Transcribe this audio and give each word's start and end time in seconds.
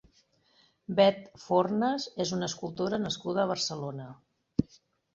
Beth 0.99 1.43
Fornas 1.43 2.09
és 2.27 2.33
una 2.39 2.51
escultora 2.51 3.03
nascuda 3.07 3.47
a 3.47 3.49
Barcelona. 3.57 4.13